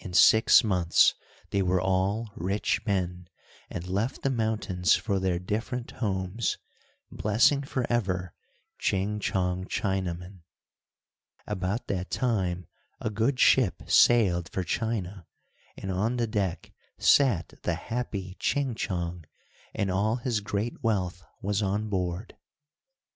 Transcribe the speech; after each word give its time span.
In 0.00 0.12
six 0.12 0.64
months 0.64 1.14
they 1.50 1.62
were 1.62 1.80
all 1.80 2.32
rich 2.34 2.84
men, 2.84 3.28
and 3.70 3.86
left 3.86 4.22
the 4.22 4.28
mountains 4.28 4.96
for 4.96 5.20
their 5.20 5.38
different 5.38 5.92
homes, 6.02 6.58
blessing 7.12 7.62
forever 7.62 8.34
Ching 8.80 9.20
Chong 9.20 9.64
Chinaman. 9.66 10.40
About 11.46 11.86
that 11.86 12.10
time 12.10 12.66
a 13.00 13.08
good 13.08 13.38
ship 13.38 13.84
sailed 13.88 14.48
for 14.48 14.64
China, 14.64 15.28
and 15.76 15.92
on 15.92 16.16
the 16.16 16.26
deck 16.26 16.72
sat 16.98 17.52
the 17.62 17.76
happy 17.76 18.34
Ching 18.40 18.74
Chong, 18.74 19.26
and 19.76 19.92
all 19.92 20.16
his 20.16 20.40
great 20.40 20.82
wealth 20.82 21.24
was 21.40 21.62
on 21.62 21.88
board. 21.88 22.36